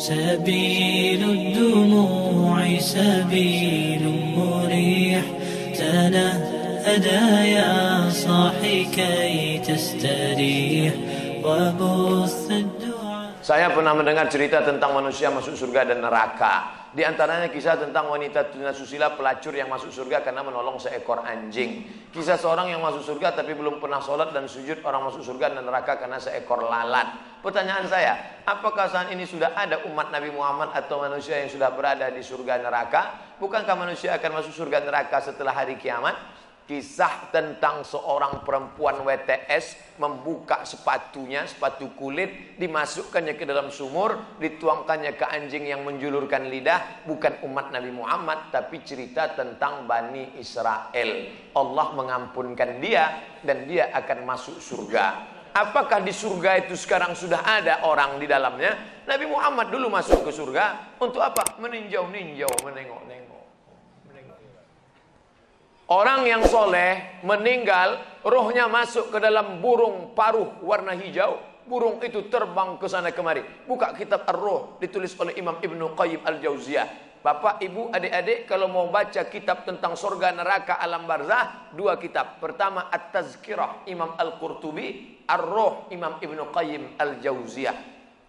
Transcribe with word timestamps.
سبيل 0.00 1.30
الدموع 1.30 2.78
سبيل 2.78 4.32
مريح. 4.36 5.22
تنهدى 5.78 7.50
يا 7.50 8.10
صاحي 8.10 8.84
كي 8.84 9.58
تستريح. 9.58 10.92
وبث 11.44 12.50
الدعاء 12.50 12.89
Saya 13.50 13.66
pernah 13.74 13.98
mendengar 13.98 14.30
cerita 14.30 14.62
tentang 14.62 14.94
manusia 14.94 15.26
masuk 15.26 15.58
surga 15.58 15.82
dan 15.82 15.98
neraka. 15.98 16.86
Di 16.94 17.02
antaranya 17.02 17.50
kisah 17.50 17.82
tentang 17.82 18.06
wanita 18.06 18.46
tunasusila 18.54 19.18
pelacur 19.18 19.50
yang 19.50 19.66
masuk 19.66 19.90
surga 19.90 20.22
karena 20.22 20.46
menolong 20.46 20.78
seekor 20.78 21.26
anjing. 21.26 21.82
Kisah 22.14 22.38
seorang 22.38 22.70
yang 22.70 22.78
masuk 22.78 23.02
surga 23.02 23.34
tapi 23.34 23.58
belum 23.58 23.82
pernah 23.82 23.98
sholat 23.98 24.30
dan 24.30 24.46
sujud 24.46 24.86
orang 24.86 25.10
masuk 25.10 25.26
surga 25.26 25.58
dan 25.58 25.66
neraka 25.66 25.98
karena 25.98 26.22
seekor 26.22 26.62
lalat. 26.62 27.10
Pertanyaan 27.42 27.90
saya, 27.90 28.38
apakah 28.46 28.86
saat 28.86 29.10
ini 29.10 29.26
sudah 29.26 29.50
ada 29.58 29.82
umat 29.90 30.14
Nabi 30.14 30.30
Muhammad 30.30 30.70
atau 30.70 31.02
manusia 31.02 31.42
yang 31.42 31.50
sudah 31.50 31.74
berada 31.74 32.06
di 32.06 32.22
surga 32.22 32.62
neraka? 32.62 33.34
Bukankah 33.42 33.74
manusia 33.74 34.14
akan 34.14 34.46
masuk 34.46 34.54
surga 34.54 34.86
neraka 34.86 35.18
setelah 35.26 35.50
hari 35.50 35.74
kiamat? 35.74 36.14
Kisah 36.70 37.34
tentang 37.34 37.82
seorang 37.82 38.46
perempuan 38.46 39.02
WTS 39.02 39.98
membuka 39.98 40.62
sepatunya, 40.62 41.42
sepatu 41.42 41.90
kulit, 41.98 42.54
dimasukkannya 42.62 43.34
ke 43.34 43.42
dalam 43.42 43.74
sumur, 43.74 44.38
dituangkannya 44.38 45.18
ke 45.18 45.26
anjing 45.26 45.66
yang 45.66 45.82
menjulurkan 45.82 46.46
lidah, 46.46 47.02
bukan 47.10 47.42
umat 47.50 47.74
Nabi 47.74 47.90
Muhammad, 47.90 48.54
tapi 48.54 48.86
cerita 48.86 49.34
tentang 49.34 49.90
Bani 49.90 50.38
Israel. 50.38 51.10
Allah 51.58 51.86
mengampunkan 51.90 52.78
dia 52.78 53.18
dan 53.42 53.66
dia 53.66 53.90
akan 53.90 54.22
masuk 54.22 54.62
surga. 54.62 55.26
Apakah 55.50 56.06
di 56.06 56.14
surga 56.14 56.70
itu 56.70 56.78
sekarang 56.78 57.18
sudah 57.18 57.42
ada 57.42 57.82
orang 57.82 58.22
di 58.22 58.30
dalamnya? 58.30 59.02
Nabi 59.10 59.26
Muhammad 59.26 59.74
dulu 59.74 59.90
masuk 59.90 60.22
ke 60.22 60.30
surga 60.30 60.94
untuk 61.02 61.18
apa? 61.18 61.58
Meninjau-ninjau, 61.58 62.62
menengok-nengok. 62.62 63.39
Orang 65.90 66.22
yang 66.22 66.46
soleh 66.46 67.18
meninggal, 67.26 67.98
rohnya 68.22 68.70
masuk 68.70 69.10
ke 69.10 69.18
dalam 69.18 69.58
burung 69.58 70.14
paruh 70.14 70.62
warna 70.62 70.94
hijau. 70.94 71.42
Burung 71.66 71.98
itu 71.98 72.30
terbang 72.30 72.78
ke 72.78 72.86
sana 72.86 73.10
kemari. 73.10 73.42
Buka 73.66 73.90
kitab 73.98 74.22
Ar-Ruh 74.22 74.78
ditulis 74.78 75.10
oleh 75.18 75.34
Imam 75.34 75.58
Ibnu 75.58 75.98
Qayyim 75.98 76.22
Al-Jauziyah. 76.22 77.18
Bapak, 77.26 77.58
ibu, 77.66 77.90
adik-adik 77.90 78.46
kalau 78.46 78.70
mau 78.70 78.86
baca 78.86 79.26
kitab 79.26 79.66
tentang 79.66 79.98
surga 79.98 80.30
neraka 80.30 80.78
alam 80.78 81.10
barzah, 81.10 81.74
dua 81.74 81.98
kitab. 81.98 82.38
Pertama 82.38 82.86
At-Tazkirah 82.86 83.90
Imam 83.90 84.14
Al-Qurtubi, 84.14 85.18
Ar-Ruh 85.26 85.90
Imam 85.90 86.22
Ibnu 86.22 86.54
Qayyim 86.54 87.02
Al-Jauziyah. 87.02 87.76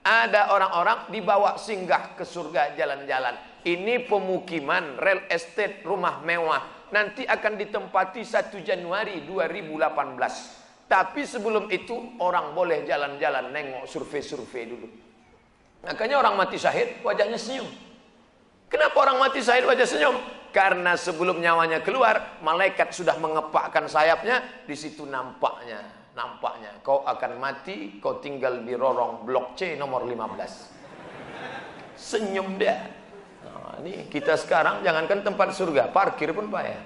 Ada 0.01 0.49
orang-orang 0.49 1.13
dibawa 1.13 1.61
singgah 1.61 2.17
ke 2.17 2.25
surga 2.25 2.73
jalan-jalan. 2.73 3.37
Ini 3.61 4.09
pemukiman, 4.09 4.97
real 4.97 5.29
estate, 5.29 5.85
rumah 5.85 6.25
mewah. 6.25 6.80
Nanti 6.91 7.23
akan 7.23 7.55
ditempati 7.55 8.21
1 8.21 8.51
Januari 8.67 9.23
2018. 9.23 10.87
Tapi 10.91 11.23
sebelum 11.23 11.71
itu 11.71 12.19
orang 12.19 12.51
boleh 12.51 12.83
jalan-jalan 12.83 13.55
nengok 13.55 13.87
survei-survei 13.87 14.67
dulu. 14.67 14.87
Makanya 15.87 16.19
orang 16.19 16.35
mati 16.35 16.59
syahid 16.59 16.99
wajahnya 16.99 17.39
senyum. 17.39 17.65
Kenapa 18.67 18.95
orang 18.99 19.23
mati 19.23 19.39
syahid 19.39 19.63
wajah 19.63 19.87
senyum? 19.87 20.19
Karena 20.51 20.99
sebelum 20.99 21.39
nyawanya 21.39 21.79
keluar, 21.79 22.43
malaikat 22.43 22.91
sudah 22.91 23.15
mengepakkan 23.23 23.87
sayapnya, 23.87 24.43
di 24.67 24.75
situ 24.75 25.07
nampaknya, 25.07 25.79
nampaknya 26.11 26.75
kau 26.83 27.07
akan 27.07 27.39
mati, 27.39 28.03
kau 28.03 28.19
tinggal 28.19 28.59
di 28.67 28.75
rorong 28.75 29.23
blok 29.23 29.55
C 29.55 29.79
nomor 29.79 30.03
15. 30.03 31.95
Senyum 31.95 32.59
dia. 32.59 32.83
Ini 33.81 34.13
kita 34.13 34.37
sekarang 34.37 34.85
jangankan 34.85 35.25
tempat 35.25 35.57
surga, 35.57 35.89
parkir 35.89 36.29
pun 36.37 36.53
payah. 36.53 36.77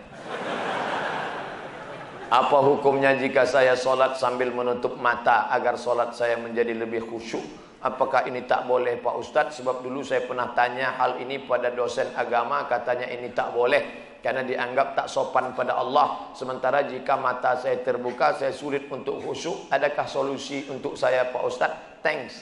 Apa 2.32 2.64
hukumnya 2.64 3.20
jika 3.20 3.44
saya 3.44 3.76
sholat 3.76 4.16
sambil 4.16 4.48
menutup 4.56 4.96
mata 4.96 5.52
agar 5.52 5.76
sholat 5.76 6.16
saya 6.16 6.40
menjadi 6.40 6.72
lebih 6.72 7.04
khusyuk? 7.04 7.44
Apakah 7.84 8.24
ini 8.32 8.48
tak 8.48 8.64
boleh 8.64 8.96
Pak 9.04 9.12
Ustadz? 9.12 9.60
Sebab 9.60 9.84
dulu 9.84 10.08
saya 10.08 10.24
pernah 10.24 10.56
tanya 10.56 10.96
hal 10.96 11.20
ini 11.20 11.44
pada 11.44 11.68
dosen 11.68 12.08
agama, 12.16 12.64
katanya 12.72 13.12
ini 13.12 13.28
tak 13.36 13.52
boleh. 13.52 14.16
Karena 14.24 14.48
dianggap 14.48 14.96
tak 14.96 15.08
sopan 15.12 15.52
pada 15.52 15.76
Allah. 15.76 16.32
Sementara 16.32 16.88
jika 16.88 17.20
mata 17.20 17.60
saya 17.60 17.76
terbuka, 17.84 18.40
saya 18.40 18.56
sulit 18.56 18.88
untuk 18.88 19.20
khusyuk. 19.20 19.68
Adakah 19.68 20.08
solusi 20.08 20.64
untuk 20.72 20.96
saya 20.96 21.28
Pak 21.28 21.44
Ustadz? 21.44 22.00
Thanks. 22.00 22.40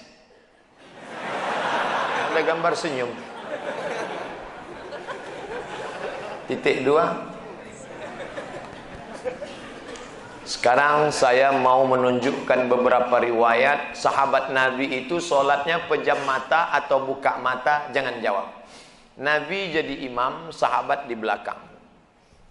Ada 2.30 2.40
gambar 2.46 2.78
senyum. 2.78 3.33
Titik 6.54 6.86
dua. 6.86 7.34
Sekarang 10.46 11.10
saya 11.10 11.50
mau 11.50 11.82
menunjukkan 11.90 12.70
beberapa 12.70 13.18
riwayat 13.18 13.98
sahabat 13.98 14.54
Nabi 14.54 15.02
itu 15.02 15.18
solatnya 15.18 15.90
pejam 15.90 16.22
mata 16.30 16.70
atau 16.70 17.10
buka 17.10 17.42
mata, 17.42 17.90
jangan 17.90 18.22
jawab. 18.22 18.54
Nabi 19.18 19.74
jadi 19.74 20.06
imam, 20.06 20.54
sahabat 20.54 21.10
di 21.10 21.18
belakang. 21.18 21.58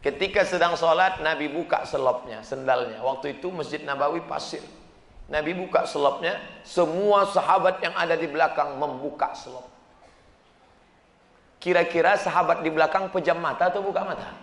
Ketika 0.02 0.42
sedang 0.42 0.74
solat, 0.74 1.22
Nabi 1.22 1.46
buka 1.46 1.86
selopnya, 1.86 2.42
sendalnya. 2.42 2.98
Waktu 3.06 3.38
itu 3.38 3.54
Masjid 3.54 3.86
Nabawi 3.86 4.26
pasir. 4.26 4.66
Nabi 5.30 5.54
buka 5.54 5.86
selopnya, 5.86 6.42
semua 6.66 7.30
sahabat 7.30 7.78
yang 7.78 7.94
ada 7.94 8.18
di 8.18 8.26
belakang 8.26 8.82
membuka 8.82 9.30
selop. 9.30 9.71
Kira-kira 11.62 12.18
sahabat 12.18 12.66
di 12.66 12.74
belakang 12.74 13.06
pejam 13.14 13.38
mata 13.38 13.70
atau 13.70 13.86
buka 13.86 14.02
mata? 14.02 14.34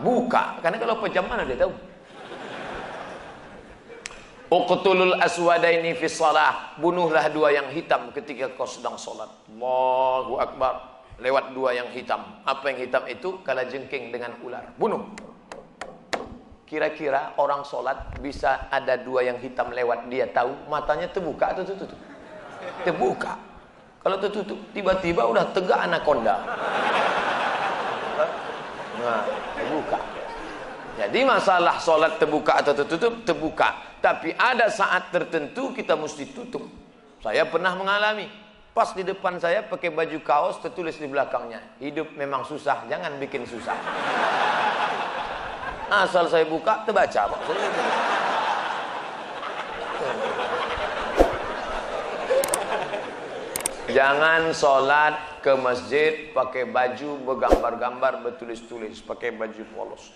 Buka, 0.00 0.56
karena 0.64 0.80
kalau 0.80 0.96
pejam 1.04 1.28
mana 1.28 1.44
dia 1.44 1.60
tahu? 1.60 1.72
Uqtulul 4.48 5.20
aswadaini 5.20 5.92
fi 5.92 6.08
salah. 6.08 6.80
Bunuhlah 6.80 7.28
dua 7.28 7.52
yang 7.52 7.68
hitam 7.68 8.08
ketika 8.16 8.48
kau 8.56 8.64
sedang 8.64 8.96
solat. 8.96 9.28
Allahu 9.52 10.40
Akbar. 10.40 11.04
Lewat 11.20 11.52
dua 11.52 11.76
yang 11.76 11.92
hitam. 11.92 12.24
Apa 12.48 12.72
yang 12.72 12.88
hitam 12.88 13.04
itu? 13.04 13.44
Kala 13.44 13.68
jengking 13.68 14.08
dengan 14.08 14.32
ular. 14.40 14.72
Bunuh. 14.80 15.04
Kira-kira 16.64 17.36
orang 17.36 17.68
solat 17.68 18.16
bisa 18.24 18.72
ada 18.72 18.96
dua 18.96 19.28
yang 19.28 19.36
hitam 19.44 19.70
lewat 19.70 20.08
dia 20.08 20.24
tahu 20.32 20.56
matanya 20.72 21.06
terbuka 21.12 21.52
atau 21.52 21.68
tertutup? 21.68 22.00
Terbuka. 22.82 23.53
Kalau 24.04 24.20
tertutup, 24.20 24.60
tiba-tiba 24.76 25.24
udah 25.24 25.48
tegak 25.56 25.80
anaconda. 25.80 26.36
Nah, 29.00 29.24
terbuka. 29.56 29.98
Jadi 31.00 31.24
masalah 31.24 31.80
solat 31.80 32.20
terbuka 32.20 32.60
atau 32.60 32.76
tertutup, 32.76 33.24
terbuka. 33.24 33.96
Tapi 34.04 34.36
ada 34.36 34.68
saat 34.68 35.08
tertentu 35.08 35.72
kita 35.72 35.96
mesti 35.96 36.28
tutup. 36.36 36.68
Saya 37.24 37.48
pernah 37.48 37.72
mengalami. 37.72 38.28
Pas 38.76 38.92
di 38.92 39.00
depan 39.00 39.40
saya 39.40 39.64
pakai 39.64 39.88
baju 39.88 40.18
kaos 40.20 40.60
tertulis 40.60 41.00
di 41.00 41.08
belakangnya. 41.08 41.64
Hidup 41.80 42.12
memang 42.12 42.44
susah, 42.44 42.84
jangan 42.92 43.16
bikin 43.16 43.48
susah. 43.48 43.78
Asal 45.88 46.28
saya 46.28 46.44
buka, 46.44 46.84
terbaca 46.84 47.32
Pak. 47.32 47.40
Jangan 53.94 54.50
sholat 54.50 55.38
ke 55.38 55.54
masjid 55.54 56.34
pakai 56.34 56.66
baju 56.66 57.14
bergambar-gambar 57.22 58.26
bertulis-tulis, 58.26 58.98
pakai 59.06 59.30
baju 59.30 59.62
polos. 59.70 60.10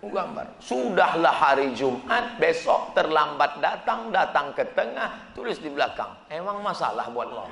Gambar. 0.00 0.56
Sudahlah 0.62 1.34
hari 1.34 1.74
Jumat, 1.74 2.38
besok 2.38 2.94
terlambat 2.94 3.58
datang, 3.58 4.14
datang 4.14 4.54
ke 4.54 4.62
tengah, 4.72 5.34
tulis 5.34 5.58
di 5.58 5.66
belakang. 5.66 6.14
Emang 6.30 6.62
masalah 6.62 7.10
buat 7.10 7.28
lo. 7.28 7.44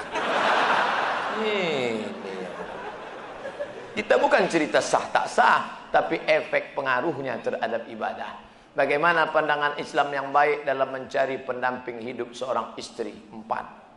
Kita 3.93 4.15
bukan 4.23 4.47
cerita 4.47 4.79
sah 4.79 5.03
tak 5.11 5.27
sah, 5.27 5.91
tapi 5.91 6.23
efek 6.25 6.79
pengaruhnya 6.79 7.43
terhadap 7.43 7.91
ibadah. 7.91 8.39
Bagaimana 8.79 9.35
pandangan 9.35 9.75
Islam 9.83 10.15
yang 10.15 10.29
baik 10.31 10.63
dalam 10.63 10.95
mencari 10.95 11.43
pendamping 11.43 11.99
hidup 12.07 12.31
seorang 12.33 12.79
istri? 12.79 13.13
Empat. 13.35 13.88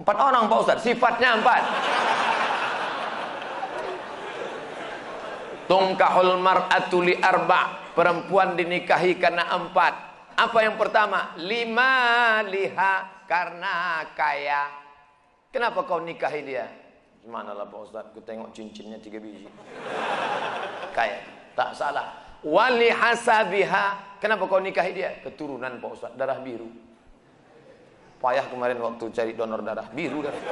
Empat 0.00 0.16
orang 0.16 0.48
Pak 0.48 0.58
Ustaz, 0.64 0.78
sifatnya 0.80 1.36
empat. 1.36 1.62
Tungkahul 5.68 6.40
mar'atu 6.40 7.04
li 7.04 7.14
arba' 7.20 7.92
Perempuan 7.92 8.56
dinikahi 8.56 9.20
karena 9.20 9.50
empat. 9.50 9.92
Apa 10.40 10.58
yang 10.64 10.80
pertama? 10.80 11.36
Lima 11.36 12.40
liha 12.48 13.26
karena 13.28 14.08
kaya. 14.16 14.72
Kenapa 15.52 15.84
kau 15.84 16.00
nikahi 16.00 16.40
dia? 16.48 16.64
Gimana 17.20 17.52
lah 17.52 17.68
Pak 17.68 17.80
Ustaz, 17.84 18.08
aku 18.08 18.24
tengok 18.24 18.56
cincinnya 18.56 18.96
tiga 19.02 19.20
biji. 19.20 19.50
Kaya, 20.96 21.20
tak 21.52 21.76
salah. 21.76 22.40
Wali 22.40 22.88
hasabiha. 22.88 24.16
Kenapa 24.16 24.48
kau 24.48 24.62
nikahi 24.64 24.96
dia? 24.96 25.20
Keturunan 25.20 25.76
Pak 25.76 25.90
Ustaz, 25.92 26.12
darah 26.16 26.40
biru 26.40 26.89
Payah 28.20 28.52
kemarin 28.52 28.76
waktu 28.84 29.08
cari 29.16 29.32
donor 29.32 29.64
darah, 29.64 29.88
biru 29.96 30.20
darah. 30.20 30.44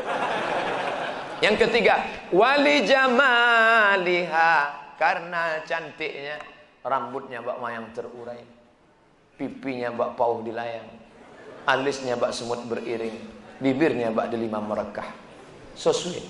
Yang 1.45 1.69
ketiga, 1.69 2.01
wali 2.33 2.89
jamaliha 2.89 4.53
karena 4.97 5.61
cantiknya 5.69 6.41
rambutnya 6.81 7.45
bak 7.45 7.61
mayang 7.61 7.93
terurai. 7.93 8.41
Pipinya 9.37 9.93
bak 9.93 10.17
pauh 10.17 10.41
dilayang. 10.41 10.89
Alisnya 11.69 12.17
bak 12.17 12.33
semut 12.33 12.65
beriring. 12.65 13.15
Bibirnya 13.61 14.11
bak 14.17 14.33
delima 14.33 14.65
merekah. 14.65 15.13
So 15.77 15.93
sweet. 15.93 16.25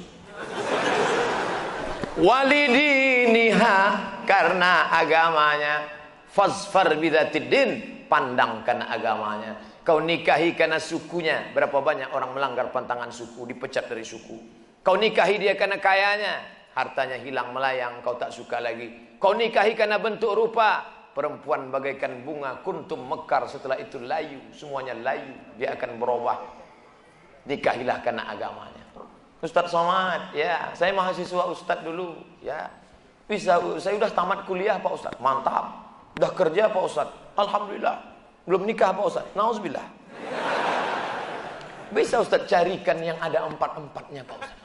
Walidiniha 2.19 3.79
karena 4.27 4.91
agamanya 4.91 5.87
fazfar 6.35 6.99
bidatidin 6.99 8.03
pandangkan 8.11 8.83
agamanya 8.91 9.68
Kau 9.89 10.05
nikahi 10.05 10.53
karena 10.53 10.77
sukunya. 10.77 11.49
Berapa 11.57 11.81
banyak 11.81 12.13
orang 12.13 12.37
melanggar 12.37 12.69
pantangan 12.69 13.09
suku, 13.09 13.49
dipecat 13.49 13.89
dari 13.89 14.05
suku. 14.05 14.37
Kau 14.85 15.01
nikahi 15.01 15.41
dia 15.41 15.57
karena 15.57 15.81
kayanya. 15.81 16.45
Hartanya 16.77 17.17
hilang 17.17 17.57
melayang, 17.57 18.05
kau 18.05 18.21
tak 18.21 18.29
suka 18.29 18.61
lagi. 18.61 19.17
Kau 19.17 19.33
nikahi 19.33 19.73
karena 19.73 19.97
bentuk 19.97 20.37
rupa. 20.37 20.85
Perempuan 21.17 21.73
bagaikan 21.73 22.21
bunga, 22.21 22.61
kuntum 22.61 23.01
mekar 23.01 23.49
setelah 23.49 23.81
itu 23.81 23.97
layu. 23.97 24.39
Semuanya 24.53 24.93
layu, 24.93 25.33
dia 25.57 25.73
akan 25.73 25.97
berubah. 25.97 26.37
Nikahilah 27.49 28.05
karena 28.05 28.29
agamanya. 28.29 28.85
Ustaz 29.41 29.73
Somad, 29.73 30.37
ya, 30.37 30.69
saya 30.77 30.93
mahasiswa 30.93 31.49
Ustaz 31.49 31.81
dulu, 31.81 32.13
ya. 32.45 32.69
Bisa, 33.25 33.57
saya 33.81 33.97
sudah 33.97 34.13
tamat 34.13 34.45
kuliah 34.45 34.77
Pak 34.79 34.93
Ustaz, 34.95 35.15
mantap. 35.19 35.75
Sudah 36.13 36.33
kerja 36.37 36.71
Pak 36.71 36.83
Ustaz, 36.85 37.09
Alhamdulillah. 37.35 38.08
Belum 38.49 38.65
nikah 38.65 38.97
apa 38.97 39.05
Ustaz? 39.05 39.29
Nauzubillah. 39.37 39.85
Bisa 41.93 42.25
Ustaz 42.25 42.49
carikan 42.49 42.97
yang 43.05 43.21
ada 43.21 43.45
empat-empatnya 43.45 44.25
Pak 44.25 44.37
Ustaz. 44.41 44.57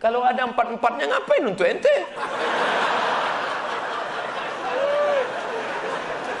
Kalau 0.00 0.24
ada 0.24 0.48
empat-empatnya 0.48 1.04
ngapain 1.12 1.44
untuk 1.44 1.68
ente? 1.68 1.92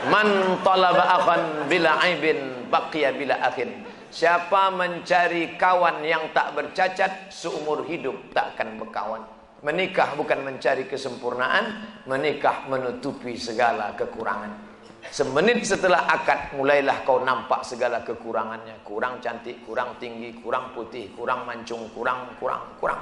Man 0.08 0.56
talaba 0.64 1.20
akhan 1.20 1.68
bila 1.68 2.00
aibin 2.00 2.64
baqiya 2.72 3.12
bila 3.12 3.36
akhin. 3.44 3.84
Siapa 4.08 4.72
mencari 4.72 5.60
kawan 5.60 6.00
yang 6.00 6.32
tak 6.32 6.56
bercacat 6.56 7.28
seumur 7.28 7.84
hidup 7.84 8.16
tak 8.32 8.56
akan 8.56 8.80
berkawan. 8.80 9.22
Menikah 9.60 10.16
bukan 10.16 10.40
mencari 10.40 10.88
kesempurnaan, 10.88 11.84
menikah 12.08 12.64
menutupi 12.72 13.36
segala 13.36 13.92
kekurangan. 13.92 14.69
Semenit 15.08 15.64
setelah 15.64 16.04
akad 16.04 16.52
mulailah 16.60 17.00
kau 17.08 17.24
nampak 17.24 17.64
segala 17.64 18.04
kekurangannya. 18.04 18.84
Kurang 18.84 19.24
cantik, 19.24 19.64
kurang 19.64 19.96
tinggi, 19.96 20.36
kurang 20.44 20.76
putih, 20.76 21.08
kurang 21.16 21.48
mancung, 21.48 21.88
kurang, 21.96 22.36
kurang, 22.36 22.76
kurang. 22.76 23.00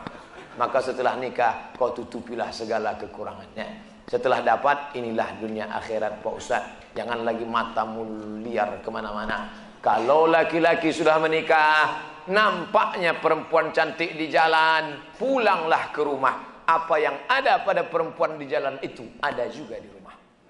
Maka 0.54 0.78
setelah 0.78 1.18
nikah 1.18 1.74
kau 1.74 1.90
tutupilah 1.90 2.54
segala 2.54 2.94
kekurangannya. 2.94 3.98
Setelah 4.08 4.40
dapat 4.40 4.94
inilah 4.96 5.36
dunia 5.36 5.68
akhirat 5.74 6.22
Pak 6.22 6.34
Ustaz. 6.38 6.64
Jangan 6.94 7.26
lagi 7.26 7.44
matamu 7.44 8.06
liar 8.40 8.80
ke 8.80 8.88
mana-mana. 8.88 9.50
Kalau 9.84 10.24
laki-laki 10.24 10.90
sudah 10.90 11.20
menikah, 11.20 12.00
nampaknya 12.26 13.20
perempuan 13.20 13.70
cantik 13.70 14.16
di 14.16 14.32
jalan, 14.32 14.96
pulanglah 15.20 15.92
ke 15.92 16.00
rumah. 16.00 16.64
Apa 16.64 16.96
yang 17.00 17.16
ada 17.28 17.64
pada 17.64 17.84
perempuan 17.84 18.40
di 18.40 18.48
jalan 18.48 18.80
itu 18.80 19.04
ada 19.20 19.44
juga 19.52 19.76
di 19.76 19.88
rumah. 19.92 20.07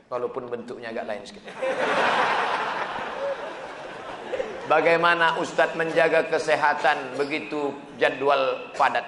Walaupun 0.08 0.48
bentuknya 0.48 0.88
agak 0.88 1.04
lain 1.04 1.22
sedikit. 1.24 1.52
Bagaimana 4.68 5.40
Ustadz 5.40 5.76
menjaga 5.80 6.28
kesehatan 6.28 7.16
begitu 7.16 7.72
jadwal 7.96 8.68
padat. 8.76 9.04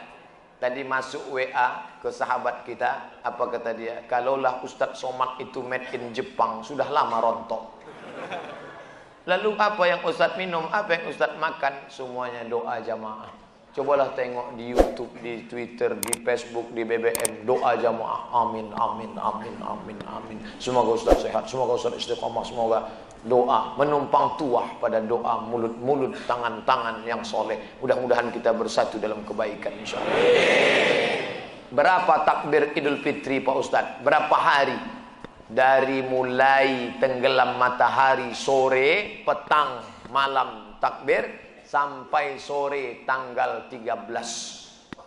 Tadi 0.61 0.85
masuk 0.85 1.33
WA 1.33 1.89
ke 2.05 2.13
sahabat 2.13 2.69
kita, 2.69 3.21
apa 3.25 3.45
kata 3.49 3.73
dia? 3.73 4.05
Kalaulah 4.05 4.61
Ustadz 4.61 5.01
Somad 5.01 5.41
itu 5.41 5.65
made 5.65 5.89
in 5.97 6.13
Jepang, 6.13 6.61
sudah 6.61 6.85
lama 6.89 7.17
rontok. 7.21 7.81
Lalu 9.25 9.57
apa 9.57 9.85
yang 9.89 10.01
Ustadz 10.05 10.37
minum, 10.37 10.69
apa 10.69 10.97
yang 10.97 11.09
Ustadz 11.09 11.37
makan? 11.41 11.89
Semuanya 11.93 12.45
doa 12.45 12.81
jamaah. 12.81 13.50
Cobalah 13.81 14.13
tengok 14.13 14.61
di 14.61 14.77
YouTube, 14.77 15.09
di 15.25 15.49
Twitter, 15.49 15.97
di 15.97 16.21
Facebook, 16.21 16.69
di 16.77 16.85
BBM. 16.85 17.49
Doa 17.49 17.81
jamaah. 17.81 18.29
Amin, 18.45 18.69
amin, 18.77 19.17
amin, 19.17 19.57
amin, 19.57 19.97
amin. 20.05 20.37
Semoga 20.61 21.01
Ustaz 21.01 21.25
sehat. 21.25 21.49
Semoga 21.49 21.81
Ustaz 21.81 21.97
istiqamah. 21.97 22.45
Semoga 22.45 22.93
doa 23.25 23.73
menumpang 23.81 24.37
tuah 24.37 24.77
pada 24.85 25.01
doa 25.01 25.49
mulut-mulut 25.49 26.13
tangan-tangan 26.29 27.09
yang 27.09 27.25
soleh. 27.25 27.57
Mudah-mudahan 27.81 28.29
kita 28.29 28.53
bersatu 28.53 29.01
dalam 29.01 29.25
kebaikan 29.25 29.73
insyaAllah. 29.73 30.13
Berapa 31.73 32.29
takbir 32.29 32.77
Idul 32.77 33.01
Fitri 33.01 33.41
Pak 33.41 33.57
Ustaz? 33.57 33.85
Berapa 34.05 34.37
hari? 34.37 34.77
Dari 35.49 36.05
mulai 36.05 37.01
tenggelam 37.01 37.57
matahari 37.57 38.37
sore, 38.37 39.25
petang, 39.25 39.81
malam 40.13 40.77
takbir 40.85 41.49
sampai 41.71 42.35
sore 42.43 43.07
tanggal 43.07 43.71
13 43.71 44.11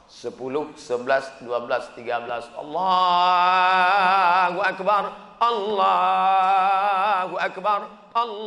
10 0.08 0.32
11 0.32 1.44
12 1.44 1.44
13 1.44 2.56
Allahu 2.56 4.64
akbar 4.64 5.12
Allahu 5.44 7.36
akbar 7.36 8.04
Allahu 8.14 8.38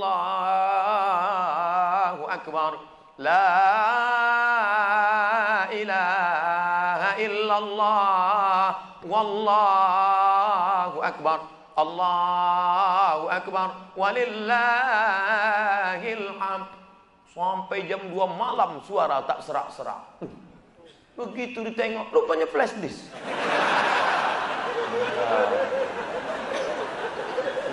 akbar. 2.30 2.78
La 3.18 3.50
ilaha 5.74 7.18
illallah 7.18 8.78
wallahu 9.02 11.02
akbar 11.02 11.50
Allahu 11.74 13.26
akbar 13.26 13.74
walillahil 13.98 14.38
hamd 16.38 16.75
Sampai 17.36 17.84
jam 17.84 18.00
2 18.00 18.16
malam 18.16 18.80
suara 18.80 19.20
tak 19.28 19.44
serak-serak. 19.44 20.24
Begitu 21.20 21.68
ditengok, 21.68 22.08
rupanya 22.08 22.48
flash 22.48 22.72
disk. 22.80 23.12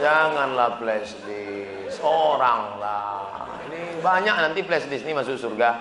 Janganlah 0.04 0.76
flash 0.84 1.16
disk, 1.24 2.04
orang 2.04 2.76
lah. 2.76 3.48
Ini 3.72 4.04
banyak 4.04 4.36
nanti 4.36 4.68
flash 4.68 4.84
disk 4.92 5.08
ini 5.08 5.16
masuk 5.16 5.40
surga. 5.40 5.80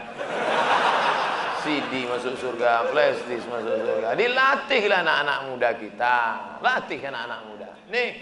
CD 1.66 2.06
masuk 2.06 2.38
surga, 2.38 2.86
flash 2.94 3.18
disk 3.26 3.50
masuk 3.50 3.82
surga. 3.82 4.14
Dilatihlah 4.14 5.02
anak-anak 5.02 5.38
muda 5.50 5.70
kita. 5.74 6.18
Latih 6.62 7.02
anak-anak 7.02 7.40
muda. 7.50 7.70
Nih, 7.90 8.14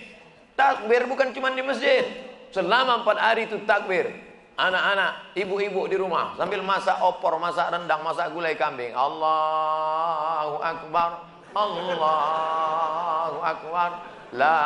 takbir 0.57 1.05
bukan 1.05 1.37
cuma 1.37 1.53
di 1.53 1.61
masjid. 1.61 2.09
Selama 2.49 3.05
empat 3.05 3.21
hari 3.21 3.45
itu 3.45 3.61
takbir 3.69 4.30
anak-anak, 4.69 5.33
ibu-ibu 5.33 5.89
di 5.89 5.97
rumah 5.97 6.37
sambil 6.37 6.61
masak 6.61 7.01
opor, 7.01 7.41
masak 7.41 7.73
rendang, 7.73 8.05
masak 8.05 8.29
gulai 8.37 8.53
kambing. 8.53 8.93
Allahu 8.93 10.61
akbar. 10.61 11.25
Allahu 11.57 13.39
akbar. 13.41 13.91
La 14.37 14.61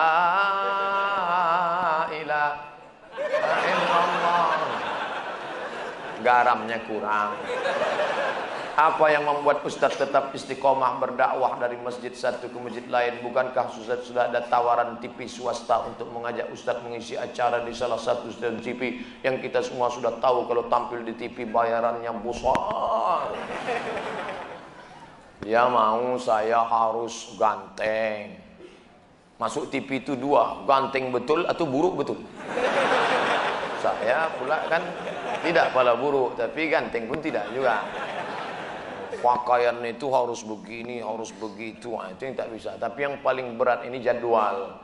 ilaha 2.10 2.60
illallah. 3.64 4.48
Garamnya 6.20 6.78
kurang. 6.88 7.36
Apa 8.74 9.06
yang 9.06 9.22
membuat 9.22 9.62
Ustadz 9.62 10.02
tetap 10.02 10.34
istiqomah 10.34 10.98
berdakwah 10.98 11.62
dari 11.62 11.78
masjid 11.78 12.10
satu 12.10 12.50
ke 12.50 12.58
masjid 12.58 12.82
lain? 12.90 13.22
Bukankah 13.22 13.70
Ustadz 13.70 14.10
sudah 14.10 14.26
ada 14.26 14.42
tawaran 14.50 14.98
TV 14.98 15.30
swasta 15.30 15.86
untuk 15.86 16.10
mengajak 16.10 16.50
Ustadz 16.50 16.82
mengisi 16.82 17.14
acara 17.14 17.62
di 17.62 17.70
salah 17.70 18.02
satu 18.02 18.34
stasiun 18.34 18.58
TV 18.58 18.98
yang 19.22 19.38
kita 19.38 19.62
semua 19.62 19.94
sudah 19.94 20.18
tahu 20.18 20.50
kalau 20.50 20.66
tampil 20.66 21.06
di 21.06 21.14
TV 21.14 21.46
bayarannya 21.46 22.10
besar. 22.18 23.30
Dia 25.46 25.70
mau 25.70 26.18
saya 26.18 26.66
harus 26.66 27.38
ganteng. 27.38 28.42
Masuk 29.38 29.70
TV 29.70 30.02
itu 30.02 30.18
dua, 30.18 30.66
ganteng 30.66 31.14
betul 31.14 31.46
atau 31.46 31.62
buruk 31.62 32.02
betul. 32.02 32.18
Saya 33.78 34.34
pula 34.34 34.66
kan 34.66 34.82
tidak 35.46 35.70
pala 35.70 35.94
buruk, 35.94 36.34
tapi 36.34 36.66
ganteng 36.66 37.06
pun 37.06 37.22
tidak 37.22 37.46
juga 37.54 37.86
pakaian 39.20 39.78
itu 39.84 40.06
harus 40.10 40.40
begini, 40.42 41.00
harus 41.00 41.30
begitu. 41.36 41.94
Nah, 41.94 42.12
itu 42.12 42.28
yang 42.28 42.36
tak 42.36 42.48
bisa. 42.52 42.76
Tapi 42.76 42.98
yang 43.04 43.14
paling 43.20 43.54
berat 43.58 43.84
ini 43.86 44.00
jadwal. 44.00 44.80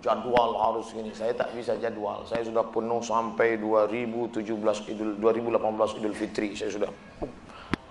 Jadwal 0.00 0.56
harus 0.56 0.90
gini. 0.96 1.12
Saya 1.12 1.36
tak 1.36 1.52
bisa 1.52 1.76
jadwal. 1.76 2.24
Saya 2.24 2.46
sudah 2.46 2.64
penuh 2.68 3.04
sampai 3.04 3.60
2017 3.60 4.42
Idul 4.90 5.20
2018 5.20 5.98
Idul 6.00 6.16
Fitri. 6.16 6.56
Saya 6.56 6.72
sudah 6.72 6.90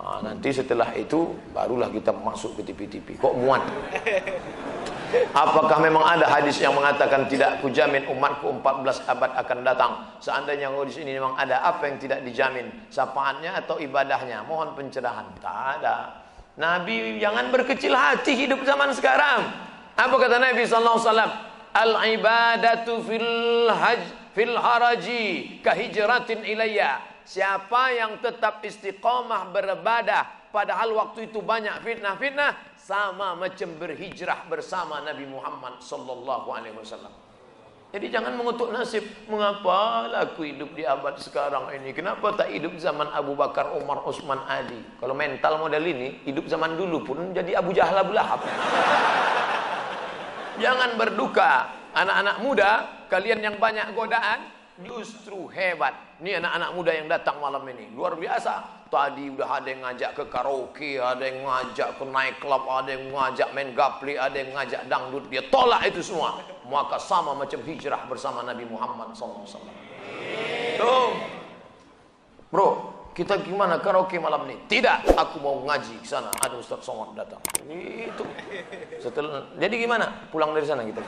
Nah, 0.00 0.16
nanti 0.24 0.48
setelah 0.48 0.96
itu 0.96 1.36
barulah 1.52 1.92
kita 1.92 2.08
masuk 2.16 2.56
ke 2.56 2.72
TV-TV. 2.72 3.20
Kok 3.20 3.36
muat? 3.36 3.60
Apakah 5.34 5.82
memang 5.82 6.06
ada 6.06 6.26
hadis 6.30 6.62
yang 6.62 6.74
mengatakan 6.74 7.26
tidak 7.26 7.58
kujamin 7.58 8.06
umatku 8.06 8.62
14 8.62 9.10
abad 9.10 9.30
akan 9.42 9.58
datang? 9.66 9.92
Seandainya 10.22 10.70
di 10.70 10.94
sini 10.94 11.10
memang 11.18 11.34
ada 11.34 11.66
apa 11.66 11.90
yang 11.90 11.98
tidak 11.98 12.22
dijamin? 12.22 12.70
Sapaannya 12.90 13.50
atau 13.58 13.82
ibadahnya? 13.82 14.46
Mohon 14.46 14.78
pencerahan. 14.78 15.26
Tak 15.42 15.56
ada. 15.82 15.96
Nabi 16.58 17.18
jangan 17.18 17.50
berkecil 17.50 17.90
hati 17.90 18.38
hidup 18.38 18.62
zaman 18.62 18.94
sekarang. 18.94 19.50
Apa 19.98 20.14
kata 20.14 20.38
Nabi 20.38 20.62
sallallahu 20.62 20.98
alaihi 20.98 21.08
wasallam? 21.10 21.32
Al 21.70 21.92
ibadatu 22.10 22.92
fil 23.06 23.70
haj 23.70 24.02
fil 24.34 24.54
haraji 24.54 25.58
kahijratin 25.62 26.46
ilayya. 26.46 27.02
Siapa 27.26 27.94
yang 27.94 28.18
tetap 28.18 28.62
istiqamah 28.62 29.54
beribadah 29.54 30.50
padahal 30.50 30.90
waktu 30.98 31.30
itu 31.30 31.38
banyak 31.38 31.78
fitnah-fitnah 31.86 32.69
sama 32.90 33.38
macam 33.38 33.70
berhijrah 33.78 34.50
bersama 34.50 34.98
Nabi 35.06 35.22
Muhammad 35.22 35.78
sallallahu 35.78 36.50
alaihi 36.50 36.74
wasallam. 36.74 37.14
Jadi 37.94 38.10
jangan 38.10 38.34
mengutuk 38.34 38.74
nasib. 38.74 39.06
Mengapa 39.30 40.10
aku 40.10 40.42
hidup 40.42 40.74
di 40.74 40.82
abad 40.82 41.14
sekarang 41.22 41.70
ini? 41.78 41.94
Kenapa 41.94 42.34
tak 42.34 42.50
hidup 42.50 42.74
zaman 42.82 43.06
Abu 43.14 43.38
Bakar, 43.38 43.78
Umar, 43.78 44.02
Utsman, 44.02 44.42
Ali? 44.46 44.82
Kalau 44.98 45.14
mental 45.14 45.62
model 45.62 45.86
ini, 45.86 46.18
hidup 46.26 46.50
zaman 46.50 46.74
dulu 46.74 47.06
pun 47.06 47.30
jadi 47.30 47.62
Abu 47.62 47.70
Jahal, 47.70 48.02
Abu 48.02 48.10
Lahab. 48.10 48.42
jangan 50.62 50.98
berduka. 50.98 51.70
Anak-anak 51.94 52.36
muda, 52.42 52.70
kalian 53.10 53.42
yang 53.42 53.58
banyak 53.58 53.90
godaan, 53.94 54.50
justru 54.82 55.50
hebat. 55.50 55.94
Ini 56.22 56.42
anak-anak 56.42 56.70
muda 56.74 56.90
yang 56.94 57.06
datang 57.10 57.42
malam 57.42 57.62
ini. 57.70 57.90
Luar 57.90 58.14
biasa. 58.14 58.79
Tadi 58.90 59.30
udah 59.30 59.62
ada 59.62 59.68
yang 59.70 59.86
ngajak 59.86 60.18
ke 60.18 60.24
karaoke, 60.26 60.98
ada 60.98 61.22
yang 61.22 61.46
ngajak 61.46 61.94
ke 61.94 62.04
night 62.10 62.42
club, 62.42 62.66
ada 62.66 62.90
yang 62.90 63.06
ngajak 63.14 63.48
main 63.54 63.70
gapli, 63.70 64.18
ada 64.18 64.34
yang 64.34 64.50
ngajak 64.50 64.82
dangdut. 64.90 65.30
Dia 65.30 65.46
tolak 65.46 65.86
itu 65.86 66.02
semua. 66.02 66.42
Maka 66.66 66.98
sama 66.98 67.38
macam 67.38 67.62
hijrah 67.62 68.02
bersama 68.10 68.42
Nabi 68.42 68.66
Muhammad 68.66 69.14
SAW. 69.14 69.46
Tuh. 70.74 71.10
Bro, 72.50 72.68
kita 73.14 73.38
gimana 73.46 73.78
karaoke 73.78 74.18
malam 74.18 74.46
ini? 74.50 74.58
Tidak, 74.66 75.14
aku 75.14 75.38
mau 75.38 75.62
ngaji 75.66 76.02
ke 76.02 76.06
sana. 76.10 76.34
Ada 76.42 76.58
Ustaz 76.58 76.82
Somad 76.82 77.14
datang. 77.14 77.38
Itu. 77.70 78.26
Setelah, 78.98 79.54
jadi 79.54 79.74
gimana? 79.86 80.30
Pulang 80.34 80.50
dari 80.50 80.66
sana 80.66 80.82
kita. 80.82 80.98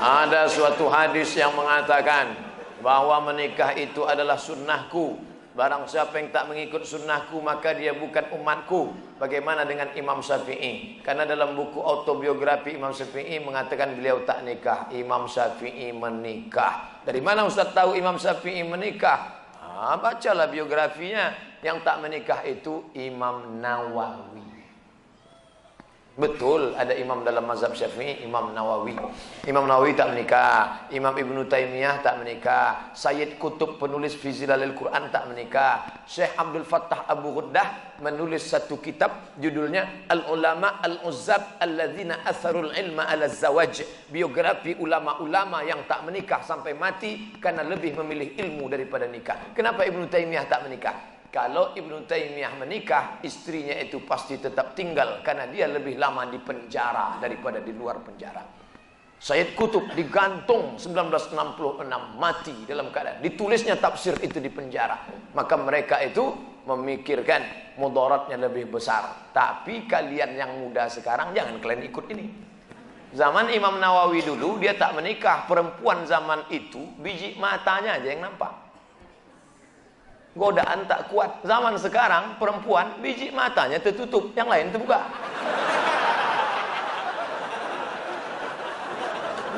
Ada 0.00 0.48
suatu 0.48 0.88
hadis 0.88 1.36
yang 1.36 1.52
mengatakan 1.52 2.32
bahwa 2.80 3.20
menikah 3.28 3.76
itu 3.76 4.08
adalah 4.08 4.40
sunnahku. 4.40 5.20
Barang 5.52 5.84
siapa 5.84 6.16
yang 6.16 6.32
tak 6.32 6.48
mengikut 6.48 6.88
sunnahku 6.88 7.36
maka 7.44 7.76
dia 7.76 7.92
bukan 7.92 8.32
umatku. 8.32 8.96
Bagaimana 9.20 9.68
dengan 9.68 9.92
Imam 9.92 10.24
Syafi'i? 10.24 11.04
Karena 11.04 11.28
dalam 11.28 11.52
buku 11.52 11.84
autobiografi 11.84 12.80
Imam 12.80 12.96
Syafi'i 12.96 13.44
mengatakan 13.44 13.92
beliau 13.92 14.24
tak 14.24 14.40
nikah. 14.40 14.88
Imam 14.96 15.28
Syafi'i 15.28 15.92
menikah. 15.92 17.04
Dari 17.04 17.20
mana 17.20 17.44
Ustaz 17.44 17.76
tahu 17.76 17.92
Imam 17.92 18.16
Syafi'i 18.16 18.64
menikah? 18.64 19.52
Ah, 19.60 20.00
bacalah 20.00 20.48
biografinya. 20.48 21.36
Yang 21.60 21.84
tak 21.84 22.00
menikah 22.00 22.40
itu 22.48 22.88
Imam 22.96 23.60
Nawawi. 23.60 24.49
Betul 26.20 26.76
ada 26.76 26.92
imam 26.92 27.24
dalam 27.24 27.48
mazhab 27.48 27.72
Syafi'i, 27.72 28.20
Imam 28.20 28.52
Nawawi. 28.52 28.92
Imam 29.48 29.64
Nawawi 29.64 29.96
tak 29.96 30.12
menikah, 30.12 30.84
Imam 30.92 31.16
Ibnu 31.16 31.48
Taimiyah 31.48 32.04
tak 32.04 32.20
menikah, 32.20 32.92
Sayyid 32.92 33.40
Kutub 33.40 33.80
penulis 33.80 34.12
Fizilalil 34.12 34.76
Quran 34.76 35.08
tak 35.08 35.32
menikah, 35.32 36.04
Syekh 36.04 36.36
Abdul 36.36 36.68
Fattah 36.68 37.08
Abu 37.08 37.32
Ghuddah 37.32 37.96
menulis 38.04 38.44
satu 38.52 38.76
kitab 38.84 39.32
judulnya 39.40 40.04
Al 40.12 40.28
Ulama 40.28 40.84
Al 40.84 41.00
Uzzab 41.08 41.56
Alladzina 41.56 42.20
Atharul 42.20 42.76
Ilma 42.76 43.08
Ala 43.08 43.24
Zawaj, 43.24 43.80
biografi 44.12 44.76
ulama-ulama 44.76 45.64
yang 45.64 45.88
tak 45.88 46.04
menikah 46.04 46.44
sampai 46.44 46.76
mati 46.76 47.32
karena 47.40 47.64
lebih 47.64 47.96
memilih 47.96 48.36
ilmu 48.36 48.68
daripada 48.68 49.08
nikah. 49.08 49.56
Kenapa 49.56 49.88
Ibnu 49.88 50.04
Taimiyah 50.04 50.44
tak 50.44 50.68
menikah? 50.68 51.19
Kalau 51.30 51.78
Ibnu 51.78 52.10
Taimiyah 52.10 52.58
menikah, 52.58 53.22
istrinya 53.22 53.78
itu 53.78 54.02
pasti 54.02 54.34
tetap 54.42 54.74
tinggal 54.74 55.22
karena 55.22 55.46
dia 55.46 55.70
lebih 55.70 55.94
lama 55.94 56.26
di 56.26 56.42
penjara 56.42 57.22
daripada 57.22 57.62
di 57.62 57.70
luar 57.70 58.02
penjara. 58.02 58.42
Sayyid 59.20 59.54
Kutub 59.54 59.94
digantung 59.94 60.74
1966 60.74 61.86
mati 62.18 62.66
dalam 62.66 62.90
keadaan 62.90 63.22
ditulisnya 63.22 63.78
tafsir 63.78 64.18
itu 64.26 64.42
di 64.42 64.50
penjara. 64.50 65.06
Maka 65.30 65.54
mereka 65.54 66.02
itu 66.02 66.34
memikirkan 66.66 67.46
mudaratnya 67.78 68.50
lebih 68.50 68.66
besar. 68.66 69.30
Tapi 69.30 69.86
kalian 69.86 70.34
yang 70.34 70.50
muda 70.58 70.90
sekarang 70.90 71.30
jangan 71.30 71.62
kalian 71.62 71.86
ikut 71.86 72.10
ini. 72.10 72.26
Zaman 73.14 73.54
Imam 73.54 73.78
Nawawi 73.78 74.26
dulu 74.26 74.58
dia 74.58 74.74
tak 74.74 74.98
menikah, 74.98 75.46
perempuan 75.46 76.02
zaman 76.10 76.50
itu 76.50 76.82
biji 76.98 77.38
matanya 77.38 78.02
aja 78.02 78.10
yang 78.10 78.26
nampak 78.26 78.69
godaan 80.34 80.86
tak 80.86 81.10
kuat. 81.10 81.42
Zaman 81.42 81.74
sekarang 81.80 82.38
perempuan 82.38 82.98
biji 83.02 83.34
matanya 83.34 83.82
tertutup, 83.82 84.30
yang 84.38 84.46
lain 84.46 84.70
terbuka. 84.70 85.02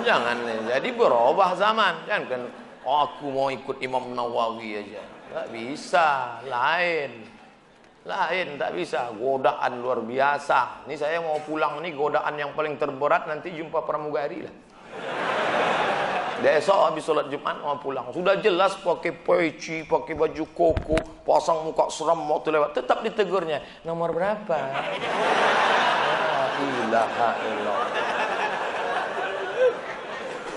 Jangan 0.02 0.36
jadi 0.66 0.88
berubah 0.96 1.54
zaman. 1.54 1.94
Jangan 2.08 2.24
kan 2.26 2.42
oh, 2.82 2.98
aku 3.06 3.26
mau 3.30 3.48
ikut 3.52 3.78
Imam 3.78 4.10
Nawawi 4.16 4.82
aja. 4.82 5.02
Tak 5.32 5.46
bisa, 5.54 6.40
lain. 6.44 7.30
Lain 8.02 8.58
tak 8.58 8.74
bisa, 8.74 9.14
godaan 9.14 9.78
luar 9.78 10.02
biasa. 10.02 10.90
Ini 10.90 10.98
saya 10.98 11.22
mau 11.22 11.38
pulang 11.46 11.78
nih 11.78 11.94
godaan 11.94 12.34
yang 12.34 12.50
paling 12.50 12.74
terberat 12.74 13.30
nanti 13.30 13.54
jumpa 13.54 13.86
pramugari 13.86 14.42
lah. 14.42 14.54
Besok 16.42 16.90
habis 16.90 17.06
sholat 17.06 17.30
Jumat 17.30 17.62
mau 17.62 17.78
pulang. 17.78 18.10
Sudah 18.10 18.34
jelas 18.42 18.74
pakai 18.82 19.14
peci, 19.14 19.86
pakai 19.86 20.18
baju 20.18 20.42
koko, 20.50 20.98
pasang 21.22 21.62
muka 21.62 21.86
seram 21.86 22.18
waktu 22.26 22.50
lewat. 22.50 22.74
Tetap 22.74 23.06
ditegurnya. 23.06 23.62
Nomor 23.86 24.10
berapa? 24.10 24.58
La 24.58 24.82
ilaha 26.58 27.38
illallah. 27.46 27.94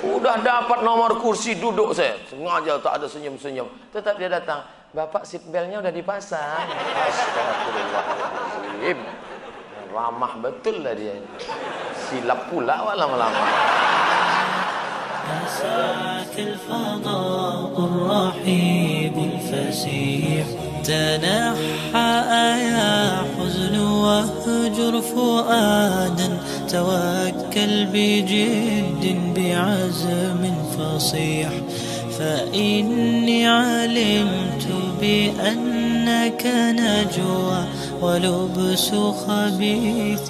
Udah 0.05 0.37
dapat 0.41 0.81
nomor 0.81 1.21
kursi 1.21 1.53
duduk 1.53 1.93
saya. 1.93 2.17
Sengaja 2.29 2.77
tak 2.81 2.93
ada 3.01 3.05
senyum-senyum. 3.05 3.69
Tetap 3.93 4.17
dia 4.17 4.29
datang. 4.29 4.61
Bapak 4.89 5.21
seat 5.21 5.45
beltnya 5.53 5.85
udah 5.85 5.93
dipasang. 5.93 6.65
Astagfirullahaladzim. 6.97 8.97
Ramah 9.93 10.33
betul 10.41 10.81
lah 10.81 10.97
dia. 10.97 11.13
Silap 12.09 12.49
pula 12.49 12.73
lama-lama. 12.93 13.74
مساك 15.25 16.35
الفضاء 16.39 17.73
الرحيب 17.77 19.15
الفسيح. 19.17 20.45
تنحى 20.83 22.11
يا 22.71 23.23
حزن 23.37 23.79
واهجر 23.79 25.01
فؤادا 25.01 26.37
توكل 26.69 27.85
بجد 27.85 29.03
بعزم 29.35 30.53
فصيح. 30.77 31.49
فإني 32.19 33.47
علمت 33.47 34.67
بأنك 35.01 36.43
نجوى 36.79 37.65
ولبس 38.01 38.89
خبيث 39.27 40.29